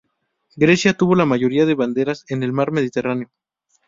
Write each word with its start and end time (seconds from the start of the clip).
Grecia 0.55 0.93
tuvo 0.97 1.13
la 1.13 1.27
mayoría 1.27 1.67
de 1.67 1.75
banderas 1.75 2.25
en 2.29 2.41
el 2.41 2.51
mar 2.53 2.71
Mediterráneo. 2.71 3.29